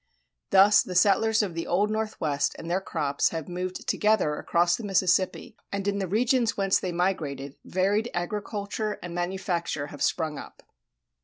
[0.49, 4.83] Thus the settlers of the Old Northwest and their crops have moved together across the
[4.83, 10.63] Mississippi, and in the regions whence they migrated varied agriculture and manufacture have sprung up.